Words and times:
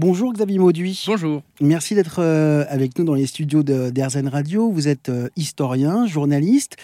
Bonjour 0.00 0.32
Xavier 0.32 0.60
Mauduit. 0.60 1.02
Bonjour. 1.08 1.42
Merci 1.60 1.96
d'être 1.96 2.20
euh, 2.22 2.64
avec 2.68 2.96
nous 2.96 3.04
dans 3.04 3.14
les 3.14 3.26
studios 3.26 3.64
d'Airzen 3.64 4.28
Radio. 4.28 4.70
Vous 4.70 4.86
êtes 4.86 5.08
euh, 5.08 5.28
historien, 5.34 6.06
journaliste. 6.06 6.76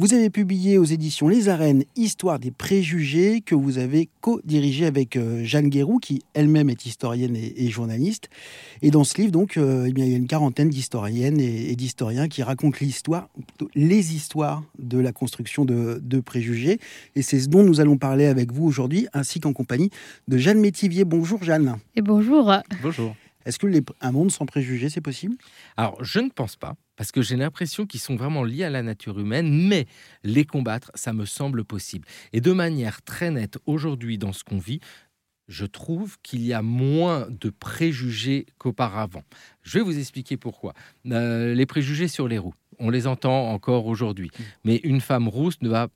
Vous 0.00 0.14
avez 0.14 0.30
publié 0.30 0.78
aux 0.78 0.84
éditions 0.84 1.26
Les 1.26 1.48
Arènes 1.48 1.82
Histoire 1.96 2.38
des 2.38 2.52
préjugés 2.52 3.40
que 3.40 3.56
vous 3.56 3.78
avez 3.78 4.08
co-dirigé 4.20 4.86
avec 4.86 5.16
euh, 5.16 5.42
Jeanne 5.42 5.68
Guérou, 5.68 5.98
qui 5.98 6.22
elle-même 6.34 6.70
est 6.70 6.86
historienne 6.86 7.34
et, 7.34 7.68
journaliste. 7.68 8.30
Et 8.80 8.92
dans 8.92 9.02
ce 9.02 9.20
livre, 9.20 9.32
donc, 9.32 9.56
eh 9.56 9.92
bien, 9.92 10.04
il 10.04 10.12
y 10.12 10.14
a 10.14 10.16
une 10.16 10.28
quarantaine 10.28 10.68
d'historiennes 10.68 11.40
et, 11.40 11.74
d'historiens 11.74 12.28
qui 12.28 12.44
racontent 12.44 12.78
l'histoire, 12.80 13.28
les 13.74 14.14
histoires 14.14 14.62
de 14.78 15.00
la 15.00 15.10
construction 15.10 15.64
de, 15.64 16.00
de 16.00 16.20
préjugés. 16.20 16.78
Et 17.16 17.22
c'est 17.22 17.40
ce 17.40 17.48
dont 17.48 17.64
nous 17.64 17.80
allons 17.80 17.98
parler 17.98 18.26
avec 18.26 18.52
vous 18.52 18.66
aujourd'hui, 18.66 19.08
ainsi 19.14 19.40
qu'en 19.40 19.52
compagnie 19.52 19.90
de 20.28 20.38
Jeanne 20.38 20.60
Métivier. 20.60 21.04
Bonjour 21.04 21.42
Jeanne. 21.42 21.76
Et 21.96 22.02
bonjour. 22.02 22.52
Bonjour. 22.84 23.16
Est-ce 23.44 23.58
que 23.58 23.66
un 24.00 24.12
monde 24.12 24.30
sans 24.30 24.46
préjugés, 24.46 24.90
c'est 24.90 25.00
possible? 25.00 25.34
Alors, 25.76 25.96
je 26.04 26.20
ne 26.20 26.28
pense 26.28 26.54
pas, 26.54 26.76
parce 26.98 27.12
que 27.12 27.22
j'ai 27.22 27.36
l'impression 27.36 27.86
qu'ils 27.86 28.00
sont 28.00 28.16
vraiment 28.16 28.42
liés 28.42 28.64
à 28.64 28.70
la 28.70 28.82
nature 28.82 29.20
humaine, 29.20 29.68
mais 29.68 29.86
les 30.24 30.44
combattre, 30.44 30.90
ça 30.94 31.12
me 31.12 31.24
semble 31.24 31.64
possible. 31.64 32.08
Et 32.32 32.40
de 32.40 32.52
manière 32.52 33.02
très 33.02 33.30
nette, 33.30 33.56
aujourd'hui, 33.66 34.18
dans 34.18 34.32
ce 34.32 34.42
qu'on 34.42 34.58
vit, 34.58 34.80
je 35.46 35.64
trouve 35.64 36.18
qu'il 36.24 36.44
y 36.44 36.52
a 36.52 36.60
moins 36.60 37.28
de 37.30 37.50
préjugés 37.50 38.46
qu'auparavant. 38.58 39.22
Je 39.62 39.78
vais 39.78 39.84
vous 39.84 39.96
expliquer 39.96 40.36
pourquoi. 40.36 40.74
Euh, 41.06 41.54
les 41.54 41.66
préjugés 41.66 42.08
sur 42.08 42.26
les 42.26 42.36
roues, 42.36 42.54
on 42.80 42.90
les 42.90 43.06
entend 43.06 43.52
encore 43.52 43.86
aujourd'hui. 43.86 44.30
Mmh. 44.36 44.42
Mais 44.64 44.76
une 44.82 45.00
femme 45.00 45.28
rousse 45.28 45.62
ne 45.62 45.68
va 45.68 45.88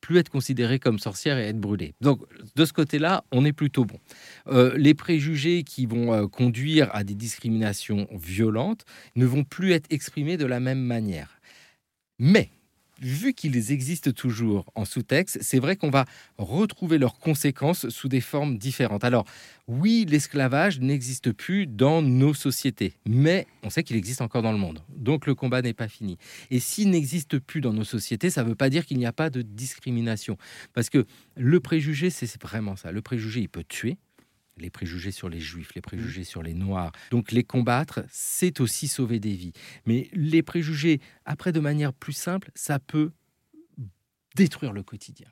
plus 0.00 0.18
être 0.18 0.28
considérée 0.28 0.78
comme 0.78 0.98
sorcière 0.98 1.38
et 1.38 1.48
être 1.48 1.60
brûlée. 1.60 1.94
Donc 2.00 2.20
de 2.56 2.64
ce 2.64 2.72
côté-là, 2.72 3.24
on 3.32 3.44
est 3.44 3.52
plutôt 3.52 3.84
bon. 3.84 3.98
Euh, 4.48 4.76
les 4.76 4.94
préjugés 4.94 5.64
qui 5.64 5.86
vont 5.86 6.12
euh, 6.12 6.26
conduire 6.26 6.88
à 6.94 7.04
des 7.04 7.14
discriminations 7.14 8.06
violentes 8.12 8.84
ne 9.16 9.26
vont 9.26 9.44
plus 9.44 9.72
être 9.72 9.86
exprimés 9.90 10.36
de 10.36 10.46
la 10.46 10.60
même 10.60 10.80
manière. 10.80 11.40
Mais 12.18 12.50
vu 13.00 13.32
qu'ils 13.34 13.72
existent 13.72 14.12
toujours 14.12 14.70
en 14.74 14.84
sous-texte, 14.84 15.38
c'est 15.40 15.58
vrai 15.58 15.76
qu'on 15.76 15.90
va 15.90 16.04
retrouver 16.36 16.98
leurs 16.98 17.18
conséquences 17.18 17.88
sous 17.88 18.08
des 18.08 18.20
formes 18.20 18.58
différentes. 18.58 19.04
Alors, 19.04 19.24
oui, 19.66 20.06
l'esclavage 20.08 20.80
n'existe 20.80 21.32
plus 21.32 21.66
dans 21.66 22.02
nos 22.02 22.34
sociétés, 22.34 22.94
mais 23.06 23.46
on 23.62 23.70
sait 23.70 23.82
qu'il 23.82 23.96
existe 23.96 24.20
encore 24.20 24.42
dans 24.42 24.52
le 24.52 24.58
monde. 24.58 24.80
Donc 24.96 25.26
le 25.26 25.34
combat 25.34 25.62
n'est 25.62 25.74
pas 25.74 25.88
fini. 25.88 26.18
Et 26.50 26.58
s'il 26.58 26.90
n'existe 26.90 27.38
plus 27.38 27.60
dans 27.60 27.72
nos 27.72 27.84
sociétés, 27.84 28.30
ça 28.30 28.42
ne 28.42 28.48
veut 28.48 28.54
pas 28.54 28.70
dire 28.70 28.86
qu'il 28.86 28.98
n'y 28.98 29.06
a 29.06 29.12
pas 29.12 29.30
de 29.30 29.42
discrimination. 29.42 30.38
Parce 30.72 30.88
que 30.90 31.06
le 31.36 31.60
préjugé, 31.60 32.10
c'est 32.10 32.40
vraiment 32.42 32.76
ça. 32.76 32.92
Le 32.92 33.02
préjugé, 33.02 33.40
il 33.40 33.48
peut 33.48 33.64
tuer, 33.66 33.98
les 34.60 34.70
préjugés 34.70 35.10
sur 35.10 35.28
les 35.28 35.40
juifs, 35.40 35.74
les 35.74 35.80
préjugés 35.80 36.24
sur 36.24 36.42
les 36.42 36.54
noirs. 36.54 36.92
Donc 37.10 37.32
les 37.32 37.44
combattre, 37.44 38.04
c'est 38.10 38.60
aussi 38.60 38.88
sauver 38.88 39.20
des 39.20 39.34
vies. 39.34 39.52
Mais 39.86 40.08
les 40.12 40.42
préjugés, 40.42 41.00
après 41.24 41.52
de 41.52 41.60
manière 41.60 41.92
plus 41.92 42.12
simple, 42.12 42.50
ça 42.54 42.78
peut 42.78 43.12
détruire 44.34 44.72
le 44.72 44.82
quotidien 44.82 45.28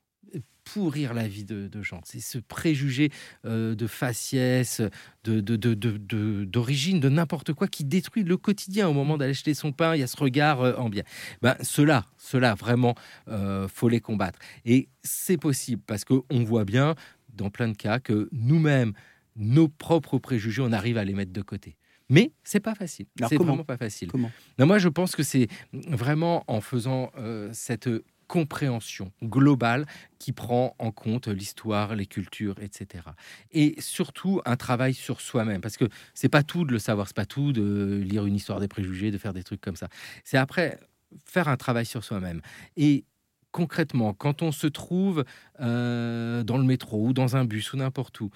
pourrir 0.67 1.15
la 1.15 1.29
vie 1.29 1.45
de, 1.45 1.83
gens. 1.83 2.01
C'est 2.05 2.21
ce 2.21 2.39
préjugé 2.39 3.11
euh, 3.45 3.75
de 3.75 3.87
faciès, 3.87 4.83
d'origine, 5.25 7.01
de, 7.01 7.09
de, 7.09 7.15
n'importe 7.15 7.53
quoi 7.53 7.69
qui 7.69 7.85
détruit 7.85 8.25
le 8.25 8.37
quotidien 8.37 8.89
au 8.89 8.93
moment 8.93 9.17
d'aller 9.17 9.31
acheter 9.31 9.55
son 9.55 9.73
pain. 9.73 9.95
Il 9.95 10.01
y 10.01 10.03
a 10.03 10.07
ce 10.07 10.17
regard 10.17 10.61
euh, 10.61 10.75
ambiant. 10.75 11.05
Ben, 11.41 11.57
cela, 11.63 12.05
cela 12.19 12.55
vraiment, 12.55 12.95
euh, 13.29 13.69
faut 13.69 13.89
les 13.89 14.01
combattre. 14.01 14.39
Et 14.65 14.89
c'est 15.03 15.39
possible 15.39 15.83
parce 15.87 16.05
qu'on 16.05 16.45
voit 16.45 16.65
bien 16.65 16.97
dans 17.33 17.51
plein 17.51 17.69
de 17.69 17.77
cas 17.77 18.01
que 18.01 18.29
nous-mêmes, 18.33 18.93
nos 19.37 19.69
propres 19.69 20.19
préjugés, 20.19 20.63
on 20.63 20.73
arrive 20.73 20.99
à 20.99 21.05
les 21.05 21.15
mettre 21.15 21.33
de 21.33 21.43
côté. 21.43 21.77
Mais 22.09 22.33
c'est 22.45 22.61
pas 22.61 22.75
facile. 22.75 23.07
C'est 23.29 23.37
vraiment 23.37 23.65
pas 23.65 23.77
facile. 23.77 24.11
Comment 24.11 24.31
moi, 24.59 24.79
je 24.79 24.89
pense 24.89 25.17
que 25.17 25.23
c'est 25.23 25.49
vraiment 25.73 26.45
en 26.47 26.61
faisant 26.61 27.11
euh, 27.19 27.51
cette 27.53 27.89
compréhension 28.27 29.13
globale 29.23 29.87
qui 30.19 30.33
prend 30.33 30.75
en 30.79 30.91
compte 30.91 31.29
l'histoire, 31.29 31.95
les 31.95 32.07
cultures, 32.07 32.57
etc. 32.61 33.05
Et 33.53 33.77
surtout 33.79 34.41
un 34.45 34.57
travail 34.57 34.95
sur 34.95 35.21
soi-même, 35.21 35.61
parce 35.61 35.77
que 35.77 35.85
c'est 36.15 36.29
pas 36.29 36.43
tout 36.43 36.65
de 36.65 36.73
le 36.73 36.79
savoir, 36.79 37.07
c'est 37.07 37.17
pas 37.17 37.27
tout 37.27 37.53
de 37.53 38.03
lire 38.03 38.27
une 38.27 38.35
histoire 38.35 38.61
des 38.61 38.69
préjugés, 38.69 39.11
de 39.11 39.19
faire 39.19 39.33
des 39.33 39.45
trucs 39.45 39.61
comme 39.61 39.77
ça. 39.77 39.89
C'est 40.25 40.39
après 40.39 40.81
faire 41.25 41.49
un 41.49 41.57
travail 41.57 41.87
sur 41.87 42.03
soi-même. 42.03 42.41
Et 42.77 43.05
concrètement, 43.53 44.13
quand 44.13 44.43
on 44.43 44.53
se 44.53 44.67
trouve 44.67 45.25
euh, 45.61 46.43
dans 46.43 46.59
le 46.59 46.65
métro 46.65 47.07
ou 47.07 47.13
dans 47.13 47.37
un 47.37 47.45
bus 47.45 47.73
ou 47.73 47.77
n'importe 47.77 48.21
où, 48.21 48.31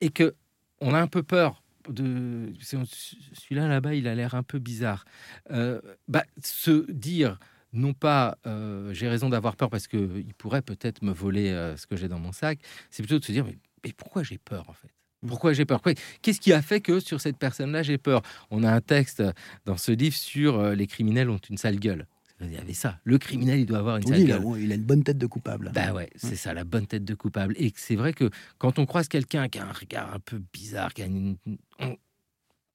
et 0.00 0.10
que 0.10 0.34
on 0.80 0.94
a 0.94 1.00
un 1.00 1.06
peu 1.06 1.22
peur 1.22 1.62
de 1.88 2.52
celui-là 2.60 3.66
là-bas, 3.66 3.94
il 3.94 4.06
a 4.08 4.14
l'air 4.14 4.34
un 4.34 4.42
peu 4.42 4.58
bizarre. 4.58 5.04
Euh, 5.50 5.80
bah, 6.06 6.24
se 6.42 6.90
dire 6.90 7.38
non 7.72 7.92
pas 7.92 8.38
euh, 8.46 8.92
j'ai 8.92 9.08
raison 9.08 9.28
d'avoir 9.28 9.56
peur 9.56 9.70
parce 9.70 9.86
que 9.86 10.18
il 10.18 10.34
pourrait 10.34 10.62
peut-être 10.62 11.02
me 11.02 11.12
voler 11.12 11.50
ce 11.76 11.86
que 11.86 11.96
j'ai 11.96 12.08
dans 12.08 12.18
mon 12.18 12.32
sac, 12.32 12.58
c'est 12.90 13.02
plutôt 13.02 13.18
de 13.18 13.24
se 13.24 13.32
dire 13.32 13.44
mais, 13.44 13.92
pourquoi 13.96 14.22
j'ai 14.22 14.38
peur 14.38 14.68
en 14.68 14.72
fait? 14.72 14.88
Mmh. 15.22 15.28
pourquoi 15.28 15.52
j'ai 15.52 15.64
peur? 15.64 15.82
Qu'est-ce 16.22 16.40
qui 16.40 16.52
a 16.52 16.62
fait 16.62 16.80
que 16.80 17.00
sur 17.00 17.20
cette 17.20 17.38
personne-là, 17.38 17.82
j'ai 17.82 17.98
peur? 17.98 18.22
On 18.50 18.62
a 18.62 18.72
un 18.72 18.80
texte 18.80 19.22
dans 19.64 19.76
ce 19.76 19.92
livre 19.92 20.16
sur 20.16 20.62
les 20.70 20.86
criminels 20.86 21.30
ont 21.30 21.40
une 21.50 21.58
sale 21.58 21.78
gueule. 21.78 22.06
Il 22.40 22.52
y 22.52 22.56
avait 22.56 22.74
ça. 22.74 23.00
Le 23.04 23.18
criminel, 23.18 23.60
il 23.60 23.66
doit 23.66 23.78
avoir 23.78 23.96
une 23.96 24.04
oui, 24.08 24.22
il, 24.22 24.32
a, 24.32 24.40
il 24.58 24.70
a, 24.70 24.76
une 24.76 24.84
bonne 24.84 25.02
tête 25.02 25.18
de 25.18 25.26
coupable. 25.26 25.72
Bah 25.74 25.92
ouais, 25.92 26.08
c'est 26.14 26.36
ça, 26.36 26.54
la 26.54 26.64
bonne 26.64 26.86
tête 26.86 27.04
de 27.04 27.14
coupable. 27.14 27.54
Et 27.58 27.72
c'est 27.74 27.96
vrai 27.96 28.12
que 28.12 28.30
quand 28.58 28.78
on 28.78 28.86
croise 28.86 29.08
quelqu'un 29.08 29.48
qui 29.48 29.58
a 29.58 29.66
un 29.66 29.72
regard 29.72 30.14
un 30.14 30.20
peu 30.20 30.40
bizarre, 30.52 30.94
qui 30.94 31.02
a 31.02 31.06
une, 31.06 31.36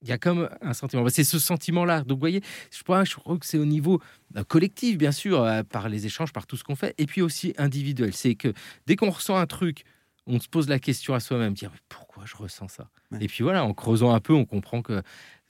il 0.03 0.09
y 0.09 0.11
a 0.11 0.17
comme 0.17 0.49
un 0.61 0.73
sentiment. 0.73 1.01
Bah, 1.01 1.09
c'est 1.09 1.23
ce 1.23 1.39
sentiment-là. 1.39 2.01
Donc, 2.01 2.17
vous 2.17 2.19
voyez, 2.19 2.41
je 2.71 2.83
crois, 2.83 3.03
je 3.05 3.15
crois 3.15 3.37
que 3.37 3.45
c'est 3.45 3.57
au 3.57 3.65
niveau 3.65 4.01
bah, 4.31 4.43
collectif, 4.43 4.97
bien 4.97 5.13
sûr, 5.13 5.41
euh, 5.41 5.63
par 5.63 5.89
les 5.89 6.05
échanges, 6.05 6.33
par 6.33 6.45
tout 6.45 6.57
ce 6.57 6.63
qu'on 6.63 6.75
fait, 6.75 6.93
et 6.97 7.05
puis 7.05 7.21
aussi 7.21 7.53
individuel. 7.57 8.13
C'est 8.13 8.35
que 8.35 8.53
dès 8.85 8.95
qu'on 8.95 9.09
ressent 9.09 9.37
un 9.37 9.47
truc, 9.47 9.85
on 10.27 10.39
se 10.39 10.49
pose 10.49 10.67
la 10.67 10.79
question 10.79 11.13
à 11.13 11.19
soi-même, 11.19 11.53
dire 11.53 11.71
pourquoi 11.89 12.25
je 12.25 12.35
ressens 12.35 12.67
ça? 12.67 12.89
Et 13.19 13.27
puis 13.27 13.43
voilà, 13.43 13.63
en 13.63 13.73
creusant 13.73 14.13
un 14.13 14.19
peu, 14.19 14.33
on 14.33 14.45
comprend 14.45 14.81
que 14.81 15.01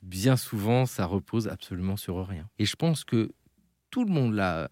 bien 0.02 0.36
souvent, 0.38 0.86
ça 0.86 1.06
repose 1.06 1.48
absolument 1.48 1.98
sur 1.98 2.28
rien. 2.28 2.48
Et 2.60 2.66
je 2.66 2.76
pense 2.76 3.04
que 3.04 3.32
tout 3.94 4.06
le 4.06 4.12
monde 4.12 4.34
là. 4.34 4.70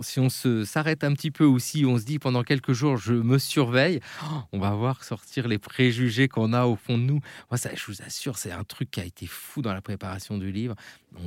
si 0.00 0.18
on 0.18 0.30
se 0.30 0.64
s'arrête 0.64 1.04
un 1.04 1.12
petit 1.12 1.30
peu 1.30 1.44
aussi, 1.44 1.84
on 1.84 1.98
se 1.98 2.04
dit 2.04 2.18
pendant 2.18 2.42
quelques 2.42 2.72
jours, 2.72 2.96
je 2.96 3.12
me 3.12 3.38
surveille, 3.38 4.00
on 4.50 4.58
va 4.58 4.70
voir 4.70 5.04
sortir 5.04 5.46
les 5.46 5.58
préjugés 5.58 6.26
qu'on 6.26 6.54
a 6.54 6.64
au 6.64 6.74
fond 6.74 6.96
de 6.96 7.02
nous. 7.02 7.20
Moi, 7.50 7.58
ça, 7.58 7.68
je 7.74 7.84
vous 7.84 8.00
assure, 8.00 8.38
c'est 8.38 8.52
un 8.52 8.64
truc 8.64 8.90
qui 8.90 9.00
a 9.00 9.04
été 9.04 9.26
fou 9.26 9.60
dans 9.60 9.74
la 9.74 9.82
préparation 9.82 10.38
du 10.38 10.50
livre. 10.52 10.74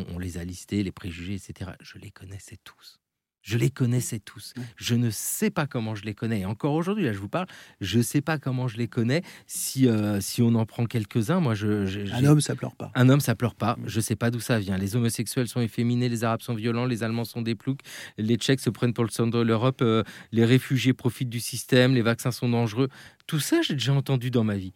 on 0.10 0.18
les 0.18 0.40
a 0.40 0.44
listés, 0.44 0.82
les 0.82 0.92
préjugés, 0.92 1.36
etc. 1.36 1.74
Je 1.82 2.00
les 2.00 2.10
connaissais 2.10 2.58
tous. 2.64 3.00
Je 3.42 3.58
les 3.58 3.70
connaissais 3.70 4.20
tous. 4.20 4.54
Je 4.76 4.96
ne 4.96 5.10
sais 5.10 5.50
pas 5.50 5.66
comment 5.66 5.96
je 5.96 6.04
les 6.04 6.14
connais. 6.14 6.42
Et 6.42 6.46
encore 6.46 6.74
aujourd'hui, 6.74 7.06
là, 7.06 7.14
je 7.14 7.20
vous 7.20 7.30
parle, 7.30 7.48
je 7.82 7.98
ne 7.98 8.04
sais 8.04 8.22
pas 8.22 8.38
comment 8.38 8.68
je 8.68 8.78
les 8.78 8.88
connais. 8.88 9.22
Si, 9.48 9.88
euh, 9.88 10.20
si 10.20 10.42
on 10.42 10.54
en 10.56 10.66
prend 10.66 10.86
quelques-uns, 10.86 11.40
moi, 11.40 11.56
je, 11.56 12.12
un 12.14 12.26
homme, 12.26 12.42
ça 12.42 12.56
pleure 12.56 12.76
pas. 12.76 12.92
Un 12.96 13.10
homme, 13.10 13.22
ça 13.22 13.36
pleure 13.36 13.56
pas. 13.56 13.78
Je 13.86 13.98
ne 13.98 14.02
sais 14.02 14.16
pas 14.16 14.30
d'où 14.32 14.40
ça 14.40 14.60
vient. 14.60 14.78
Les 14.78 14.96
homosexuels 14.96 15.48
sont 15.48 15.62
efféminés, 15.62 16.10
les 16.10 16.24
Arabes 16.24 16.42
sont 16.42 16.54
violents, 16.56 16.86
les 16.86 17.04
Allemands 17.04 17.26
sont 17.26 17.42
des 17.42 17.56
ploucs, 17.56 17.82
les 18.18 18.36
Tchèques 18.36 18.60
se 18.60 18.70
prennent 18.70 18.94
pour 18.94 19.04
le 19.04 19.10
centre 19.10 19.38
de 19.38 19.44
l'Europe, 19.44 19.82
euh, 19.82 20.04
les 20.32 20.46
réfugiés 20.46 20.94
profitent 20.94 21.30
du 21.30 21.40
système, 21.40 21.94
les 21.94 22.02
vaccins 22.02 22.32
sont 22.32 22.50
dangereux. 22.50 22.90
Tout 23.28 23.40
ça, 23.40 23.62
j'ai 23.62 23.74
déjà 23.74 23.94
entendu 23.94 24.32
dans 24.32 24.44
ma 24.44 24.58
vie. 24.58 24.74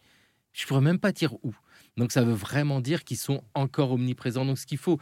Je 0.52 0.66
pourrais 0.66 0.80
même 0.80 0.98
pas 0.98 1.12
dire 1.12 1.34
où. 1.42 1.54
Donc 1.96 2.12
ça 2.12 2.24
veut 2.24 2.32
vraiment 2.32 2.80
dire 2.80 3.04
qu'ils 3.04 3.16
sont 3.16 3.42
encore 3.54 3.92
omniprésents. 3.92 4.44
Donc 4.44 4.58
ce 4.58 4.66
qu'il 4.66 4.78
faut, 4.78 4.98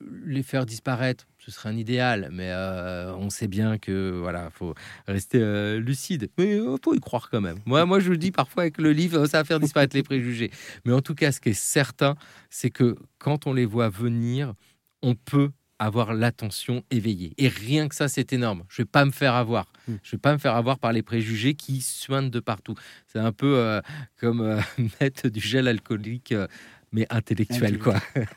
les 0.00 0.42
faire 0.42 0.66
disparaître, 0.66 1.26
ce 1.38 1.50
serait 1.50 1.68
un 1.70 1.76
idéal, 1.76 2.28
mais 2.32 2.50
euh, 2.50 3.14
on 3.16 3.30
sait 3.30 3.48
bien 3.48 3.78
que 3.78 4.18
voilà, 4.20 4.50
faut 4.50 4.74
rester 5.06 5.38
euh, 5.40 5.80
lucide. 5.80 6.30
Mais 6.38 6.56
il 6.56 6.76
faut 6.82 6.94
y 6.94 7.00
croire 7.00 7.30
quand 7.30 7.40
même. 7.40 7.58
Moi, 7.66 7.84
moi, 7.84 7.98
je 8.00 8.12
dis 8.12 8.30
parfois 8.30 8.64
avec 8.64 8.78
le 8.78 8.92
livre, 8.92 9.26
ça 9.26 9.38
va 9.38 9.44
faire 9.44 9.60
disparaître 9.60 9.96
les 9.96 10.02
préjugés. 10.02 10.50
Mais 10.84 10.92
en 10.92 11.00
tout 11.00 11.14
cas, 11.14 11.32
ce 11.32 11.40
qui 11.40 11.50
est 11.50 11.60
certain, 11.60 12.14
c'est 12.50 12.70
que 12.70 12.96
quand 13.18 13.46
on 13.46 13.52
les 13.52 13.66
voit 13.66 13.88
venir, 13.88 14.54
on 15.02 15.14
peut 15.14 15.50
avoir 15.80 16.12
l'attention 16.12 16.82
éveillée. 16.90 17.34
Et 17.38 17.48
rien 17.48 17.88
que 17.88 17.94
ça, 17.94 18.08
c'est 18.08 18.32
énorme. 18.32 18.64
Je 18.68 18.82
vais 18.82 18.86
pas 18.86 19.04
me 19.04 19.12
faire 19.12 19.34
avoir. 19.34 19.72
Hmm. 19.86 19.94
Je 20.02 20.12
vais 20.12 20.18
pas 20.18 20.32
me 20.32 20.38
faire 20.38 20.56
avoir 20.56 20.78
par 20.78 20.92
les 20.92 21.02
préjugés 21.02 21.54
qui 21.54 21.80
soignent 21.80 22.30
de 22.30 22.40
partout. 22.40 22.74
C'est 23.06 23.20
un 23.20 23.32
peu 23.32 23.56
euh, 23.56 23.80
comme 24.18 24.60
mettre 25.00 25.28
du 25.28 25.40
gel 25.40 25.68
alcoolique 25.68 26.34
mais 26.92 27.06
intellectuel, 27.10 27.78
quoi. 27.78 28.00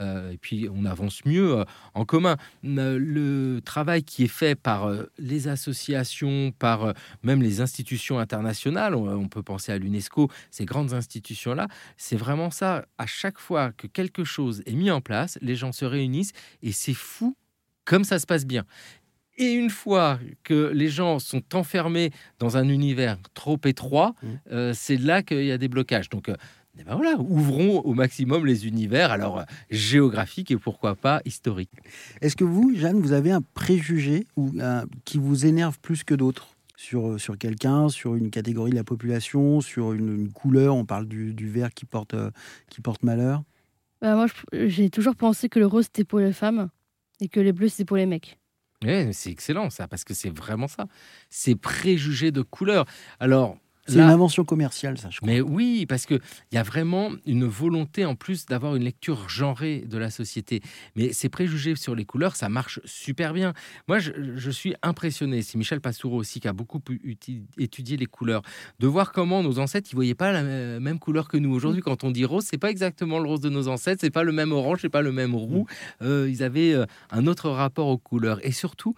Euh, 0.00 0.32
et 0.32 0.38
puis 0.38 0.66
on 0.72 0.86
avance 0.86 1.26
mieux 1.26 1.58
euh, 1.58 1.64
en 1.92 2.06
commun. 2.06 2.38
Euh, 2.64 2.98
le 2.98 3.60
travail 3.60 4.02
qui 4.02 4.24
est 4.24 4.28
fait 4.28 4.54
par 4.54 4.90
les 5.18 5.46
associations, 5.46 6.52
par 6.58 6.94
même 7.22 7.42
les 7.42 7.60
institutions 7.60 8.18
internationales, 8.18 8.94
on, 8.94 9.28
peut 9.28 9.42
penser 9.42 9.72
à 9.72 9.78
l'UNESCO, 9.78 10.30
ces 10.50 10.64
grandes 10.64 10.94
institutions-là, 10.94 11.68
c'est 11.98 12.16
vraiment 12.16 12.50
ça. 12.50 12.86
À 12.96 13.06
chaque 13.06 13.38
fois 13.38 13.72
que 13.72 13.86
quelque 13.86 14.24
chose 14.24 14.62
est 14.64 14.72
mis 14.72 14.90
en 14.90 15.02
place, 15.02 15.38
les 15.42 15.54
gens 15.54 15.72
se 15.72 15.84
réunissent 15.84 16.32
et 16.62 16.72
c'est 16.72 16.94
fou 16.94 17.36
comme 17.84 18.04
ça 18.04 18.18
se 18.18 18.26
passe 18.26 18.46
bien. 18.46 18.64
Et 19.36 19.52
une 19.52 19.70
fois 19.70 20.18
que 20.44 20.70
les 20.74 20.88
gens 20.88 21.18
sont 21.18 21.42
enfermés 21.54 22.10
dans 22.38 22.56
un 22.56 22.68
univers 22.68 23.18
trop 23.34 23.58
étroit, 23.64 24.14
mmh. 24.22 24.72
c'est 24.72 24.96
là 24.96 25.22
qu'il 25.22 25.44
y 25.44 25.52
a 25.52 25.58
des 25.58 25.68
blocages. 25.68 26.08
Donc, 26.08 26.30
eh 26.78 26.84
ben 26.84 26.94
voilà, 26.94 27.16
ouvrons 27.18 27.80
au 27.80 27.94
maximum 27.94 28.46
les 28.46 28.66
univers, 28.66 29.10
alors 29.10 29.44
géographiques 29.70 30.50
et 30.50 30.56
pourquoi 30.56 30.94
pas 30.94 31.20
historiques. 31.24 31.72
Est-ce 32.20 32.36
que 32.36 32.44
vous, 32.44 32.74
Jeanne, 32.74 33.00
vous 33.00 33.12
avez 33.12 33.32
un 33.32 33.42
préjugé 33.42 34.26
ou, 34.36 34.52
qui 35.04 35.18
vous 35.18 35.46
énerve 35.46 35.78
plus 35.80 36.04
que 36.04 36.14
d'autres 36.14 36.48
sur, 36.76 37.20
sur 37.20 37.36
quelqu'un, 37.36 37.88
sur 37.88 38.14
une 38.14 38.30
catégorie 38.30 38.70
de 38.70 38.76
la 38.76 38.84
population, 38.84 39.60
sur 39.60 39.92
une, 39.92 40.32
couleur 40.32 40.76
On 40.76 40.86
parle 40.86 41.06
du, 41.06 41.34
du 41.34 41.48
vert 41.48 41.74
qui 41.74 41.84
porte, 41.84 42.14
qui 42.70 42.80
porte 42.80 43.02
malheur? 43.02 43.42
Bah, 44.00 44.14
Moi, 44.14 44.26
j'ai 44.52 44.88
toujours 44.90 45.16
pensé 45.16 45.48
que 45.48 45.58
le 45.58 45.66
rose, 45.66 45.84
c'était 45.86 46.04
pour 46.04 46.20
les 46.20 46.32
femmes 46.32 46.70
et 47.20 47.28
que 47.28 47.40
les 47.40 47.52
bleus, 47.52 47.68
c'était 47.68 47.84
pour 47.84 47.96
les 47.96 48.06
mecs. 48.06 48.38
Oui, 48.82 49.12
c'est 49.12 49.30
excellent 49.30 49.68
ça, 49.68 49.88
parce 49.88 50.04
que 50.04 50.14
c'est 50.14 50.34
vraiment 50.34 50.68
ça. 50.68 50.86
C'est 51.28 51.54
préjugé 51.54 52.30
de 52.30 52.40
couleur. 52.40 52.86
Alors, 53.18 53.58
c'est 53.90 53.98
une 53.98 54.10
invention 54.10 54.44
commerciale, 54.44 54.98
ça, 54.98 55.10
je 55.10 55.18
crois. 55.18 55.26
Mais 55.26 55.40
oui, 55.40 55.86
parce 55.86 56.06
qu'il 56.06 56.20
y 56.52 56.56
a 56.56 56.62
vraiment 56.62 57.10
une 57.26 57.44
volonté 57.44 58.04
en 58.04 58.14
plus 58.14 58.46
d'avoir 58.46 58.76
une 58.76 58.84
lecture 58.84 59.28
genrée 59.28 59.84
de 59.86 59.98
la 59.98 60.10
société. 60.10 60.60
Mais 60.96 61.12
ces 61.12 61.28
préjugés 61.28 61.74
sur 61.76 61.94
les 61.94 62.04
couleurs, 62.04 62.36
ça 62.36 62.48
marche 62.48 62.80
super 62.84 63.32
bien. 63.32 63.52
Moi, 63.88 63.98
je, 63.98 64.50
suis 64.50 64.74
impressionné, 64.82 65.42
c'est 65.42 65.58
Michel 65.58 65.80
Pastoureau 65.80 66.18
aussi 66.18 66.40
qui 66.40 66.48
a 66.48 66.52
beaucoup 66.52 66.80
étudié 67.58 67.96
les 67.96 68.06
couleurs, 68.06 68.42
de 68.78 68.86
voir 68.86 69.12
comment 69.12 69.42
nos 69.42 69.58
ancêtres, 69.58 69.88
ils 69.92 69.94
voyaient 69.94 70.14
pas 70.14 70.32
la 70.32 70.42
même 70.80 70.98
couleur 70.98 71.28
que 71.28 71.36
nous. 71.36 71.52
Aujourd'hui, 71.54 71.82
quand 71.82 72.04
on 72.04 72.10
dit 72.10 72.24
rose, 72.24 72.44
c'est 72.44 72.58
pas 72.58 72.70
exactement 72.70 73.18
le 73.18 73.28
rose 73.28 73.40
de 73.40 73.48
nos 73.48 73.68
ancêtres, 73.68 74.00
c'est 74.00 74.10
pas 74.10 74.24
le 74.24 74.32
même 74.32 74.52
orange, 74.52 74.80
c'est 74.82 74.88
pas 74.88 75.02
le 75.02 75.12
même 75.12 75.34
roux. 75.34 75.66
Mm. 76.00 76.04
Euh, 76.04 76.30
ils 76.30 76.42
avaient 76.42 76.72
euh, 76.72 76.86
un 77.10 77.26
autre 77.26 77.50
rapport 77.50 77.88
aux 77.88 77.98
couleurs. 77.98 78.44
Et 78.44 78.52
surtout, 78.52 78.94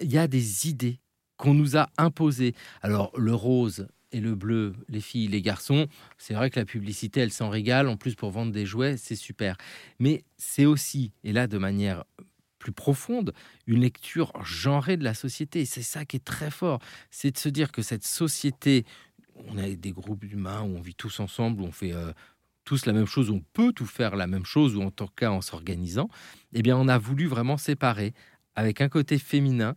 il 0.00 0.10
y 0.10 0.18
a 0.18 0.26
des 0.26 0.68
idées 0.68 1.00
qu'on 1.36 1.54
nous 1.54 1.76
a 1.76 1.88
imposées. 1.98 2.54
Alors, 2.82 3.12
le 3.16 3.34
rose, 3.34 3.88
et 4.12 4.20
le 4.20 4.34
bleu, 4.34 4.74
les 4.88 5.00
filles, 5.00 5.28
les 5.28 5.42
garçons, 5.42 5.86
c'est 6.18 6.34
vrai 6.34 6.50
que 6.50 6.58
la 6.58 6.64
publicité, 6.64 7.20
elle 7.20 7.32
s'en 7.32 7.48
régale. 7.48 7.88
En 7.88 7.96
plus, 7.96 8.14
pour 8.14 8.30
vendre 8.30 8.52
des 8.52 8.66
jouets, 8.66 8.96
c'est 8.96 9.16
super. 9.16 9.56
Mais 9.98 10.24
c'est 10.36 10.66
aussi, 10.66 11.12
et 11.24 11.32
là 11.32 11.46
de 11.46 11.58
manière 11.58 12.04
plus 12.60 12.72
profonde, 12.72 13.32
une 13.66 13.80
lecture 13.80 14.32
genrée 14.44 14.96
de 14.96 15.02
la 15.04 15.14
société. 15.14 15.64
C'est 15.64 15.82
ça 15.82 16.04
qui 16.04 16.16
est 16.16 16.24
très 16.24 16.50
fort. 16.50 16.78
C'est 17.10 17.32
de 17.32 17.38
se 17.38 17.48
dire 17.48 17.72
que 17.72 17.82
cette 17.82 18.04
société, 18.04 18.84
on 19.34 19.58
a 19.58 19.68
des 19.70 19.92
groupes 19.92 20.24
humains 20.24 20.62
où 20.62 20.76
on 20.76 20.80
vit 20.80 20.94
tous 20.94 21.18
ensemble, 21.18 21.62
où 21.62 21.64
on 21.64 21.72
fait 21.72 21.92
euh, 21.92 22.12
tous 22.64 22.86
la 22.86 22.92
même 22.92 23.06
chose, 23.06 23.30
on 23.30 23.42
peut 23.52 23.72
tout 23.72 23.86
faire 23.86 24.14
la 24.14 24.26
même 24.26 24.44
chose, 24.44 24.76
ou 24.76 24.82
en 24.82 24.90
tout 24.90 25.08
cas 25.08 25.30
en 25.30 25.40
s'organisant. 25.40 26.08
Eh 26.52 26.62
bien, 26.62 26.76
on 26.76 26.86
a 26.86 26.98
voulu 26.98 27.26
vraiment 27.26 27.56
séparer 27.56 28.12
avec 28.54 28.80
un 28.80 28.88
côté 28.88 29.18
féminin 29.18 29.74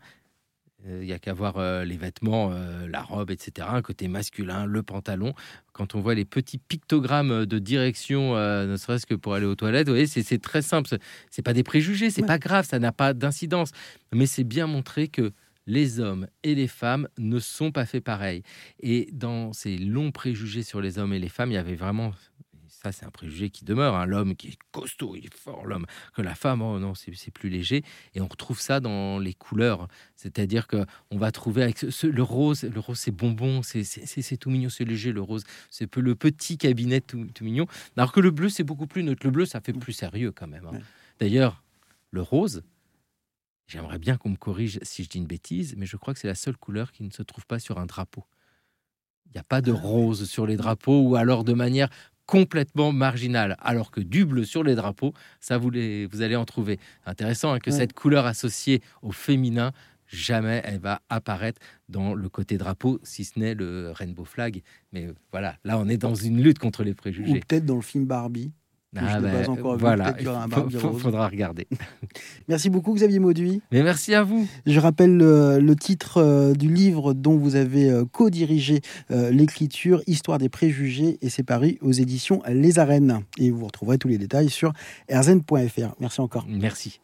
il 0.87 1.05
n'y 1.05 1.13
a 1.13 1.19
qu'à 1.19 1.33
voir 1.33 1.57
euh, 1.57 1.83
les 1.85 1.97
vêtements, 1.97 2.51
euh, 2.51 2.87
la 2.87 3.01
robe, 3.01 3.31
etc. 3.31 3.67
Un 3.71 3.81
côté 3.81 4.07
masculin, 4.07 4.65
le 4.65 4.83
pantalon. 4.83 5.33
Quand 5.71 5.95
on 5.95 6.01
voit 6.01 6.15
les 6.15 6.25
petits 6.25 6.57
pictogrammes 6.57 7.45
de 7.45 7.59
direction, 7.59 8.35
ne 8.35 8.75
serait-ce 8.77 9.05
que 9.05 9.15
pour 9.15 9.33
aller 9.33 9.47
aux 9.47 9.55
toilettes, 9.55 9.87
vous 9.87 9.93
voyez, 9.93 10.05
c'est 10.05 10.41
très 10.41 10.61
simple. 10.61 10.97
C'est 11.31 11.41
pas 11.41 11.53
des 11.53 11.63
préjugés, 11.63 12.11
c'est 12.11 12.25
pas 12.25 12.37
grave, 12.37 12.65
ça 12.65 12.77
n'a 12.77 12.91
pas 12.91 13.13
d'incidence. 13.13 13.71
Mais 14.13 14.27
c'est 14.27 14.43
bien 14.43 14.67
montrer 14.67 15.07
que 15.07 15.33
les 15.65 15.99
hommes 15.99 16.27
et 16.43 16.55
les 16.55 16.67
femmes 16.67 17.07
ne 17.17 17.39
sont 17.39 17.71
pas 17.71 17.85
faits 17.85 18.03
pareil. 18.03 18.43
Et 18.79 19.09
dans 19.13 19.53
ces 19.53 19.77
longs 19.77 20.11
préjugés 20.11 20.63
sur 20.63 20.81
les 20.81 20.99
hommes 20.99 21.13
et 21.13 21.19
les 21.19 21.29
femmes, 21.29 21.51
il 21.51 21.55
y 21.55 21.57
avait 21.57 21.75
vraiment 21.75 22.11
ça 22.83 22.91
c'est 22.91 23.05
un 23.05 23.11
préjugé 23.11 23.49
qui 23.49 23.63
demeure. 23.63 23.95
Hein. 23.95 24.05
L'homme 24.05 24.35
qui 24.35 24.49
est 24.49 24.57
costaud, 24.71 25.15
il 25.15 25.25
est 25.25 25.33
fort, 25.33 25.65
l'homme. 25.65 25.85
Que 26.15 26.21
la 26.21 26.35
femme, 26.35 26.61
oh 26.61 26.79
non, 26.79 26.93
c'est 26.95 27.31
plus 27.31 27.49
léger. 27.49 27.83
Et 28.13 28.21
on 28.21 28.27
retrouve 28.27 28.59
ça 28.59 28.79
dans 28.81 29.19
les 29.19 29.33
couleurs. 29.33 29.87
C'est-à-dire 30.15 30.67
que 30.67 30.85
on 31.09 31.17
va 31.17 31.31
trouver 31.31 31.63
avec 31.63 31.81
le 31.81 32.23
rose, 32.23 32.63
le 32.63 32.79
rose 32.79 32.99
c'est 32.99 33.11
bonbon, 33.11 33.61
c'est 33.63 34.37
tout 34.37 34.49
mignon, 34.49 34.69
c'est 34.69 34.83
léger, 34.83 35.13
le 35.13 35.21
rose. 35.21 35.43
C'est 35.69 35.93
le 35.95 36.15
petit 36.15 36.57
cabinet 36.57 36.99
tout, 36.99 37.25
mignon. 37.41 37.67
Alors 37.95 38.11
que 38.11 38.19
le 38.19 38.31
bleu, 38.31 38.49
c'est 38.49 38.63
beaucoup 38.63 38.87
plus 38.87 39.03
neutre. 39.03 39.25
Le 39.25 39.31
bleu, 39.31 39.45
ça 39.45 39.61
fait 39.61 39.73
plus 39.73 39.93
sérieux 39.93 40.31
quand 40.31 40.47
même. 40.47 40.65
Hein. 40.65 40.79
D'ailleurs, 41.19 41.63
le 42.11 42.21
rose, 42.21 42.63
j'aimerais 43.67 43.99
bien 43.99 44.17
qu'on 44.17 44.29
me 44.29 44.35
corrige 44.35 44.79
si 44.81 45.03
je 45.05 45.09
dis 45.09 45.19
une 45.19 45.27
bêtise, 45.27 45.75
mais 45.77 45.85
je 45.85 45.95
crois 45.95 46.13
que 46.13 46.19
c'est 46.19 46.27
la 46.27 46.35
seule 46.35 46.57
couleur 46.57 46.91
qui 46.91 47.03
ne 47.03 47.11
se 47.11 47.23
trouve 47.23 47.45
pas 47.45 47.59
sur 47.59 47.79
un 47.79 47.85
drapeau. 47.85 48.25
Il 49.27 49.37
n'y 49.37 49.39
a 49.39 49.43
pas 49.43 49.61
de 49.61 49.71
ah 49.71 49.75
rose 49.75 50.29
sur 50.29 50.45
les 50.45 50.57
drapeaux 50.57 51.01
ou 51.01 51.15
alors 51.15 51.43
de 51.43 51.53
manière 51.53 51.89
complètement 52.25 52.91
marginal, 52.91 53.57
alors 53.59 53.91
que 53.91 54.01
du 54.01 54.25
bleu 54.25 54.43
sur 54.43 54.63
les 54.63 54.75
drapeaux, 54.75 55.13
ça 55.39 55.57
vous, 55.57 55.69
vous 55.69 56.21
allez 56.21 56.35
en 56.35 56.45
trouver. 56.45 56.79
Intéressant 57.05 57.53
hein, 57.53 57.59
que 57.59 57.71
cette 57.71 57.93
couleur 57.93 58.25
associée 58.25 58.81
au 59.01 59.11
féminin, 59.11 59.71
jamais 60.07 60.61
elle 60.63 60.79
va 60.79 61.01
apparaître 61.09 61.59
dans 61.89 62.13
le 62.13 62.29
côté 62.29 62.57
drapeau, 62.57 62.99
si 63.03 63.25
ce 63.25 63.39
n'est 63.39 63.55
le 63.55 63.91
rainbow 63.91 64.25
flag. 64.25 64.61
Mais 64.91 65.07
voilà, 65.31 65.57
là 65.63 65.77
on 65.77 65.87
est 65.87 65.97
dans 65.97 66.15
une 66.15 66.41
lutte 66.41 66.59
contre 66.59 66.83
les 66.83 66.93
préjugés. 66.93 67.31
Ou 67.31 67.39
peut-être 67.39 67.65
dans 67.65 67.75
le 67.75 67.81
film 67.81 68.05
Barbie. 68.05 68.51
Ah 68.95 69.19
ben, 69.19 69.45
voilà, 69.77 70.15
il 70.19 70.79
faudra 70.79 71.27
regarder. 71.27 71.67
merci 72.47 72.69
beaucoup 72.69 72.93
Xavier 72.93 73.19
Mauduit. 73.19 73.61
Mais 73.71 73.83
merci 73.83 74.13
à 74.13 74.23
vous. 74.23 74.47
Je 74.65 74.79
rappelle 74.79 75.17
le, 75.17 75.73
titre 75.75 76.17
euh, 76.17 76.53
du 76.53 76.71
livre 76.71 77.13
dont 77.13 77.37
vous 77.37 77.55
avez 77.55 77.89
euh, 77.89 78.05
co-dirigé 78.05 78.81
euh, 79.11 79.31
l'écriture, 79.31 80.01
Histoire 80.07 80.37
des 80.37 80.49
préjugés, 80.49 81.17
et 81.21 81.29
c'est 81.29 81.43
paru 81.43 81.77
aux 81.81 81.91
éditions 81.91 82.41
Les 82.47 82.79
Arènes. 82.79 83.21
Et 83.37 83.51
vous 83.51 83.65
retrouverez 83.65 83.97
tous 83.97 84.07
les 84.07 84.17
détails 84.17 84.49
sur 84.49 84.73
erzen.fr. 85.07 85.95
Merci 85.99 86.21
encore. 86.21 86.45
Merci. 86.47 86.99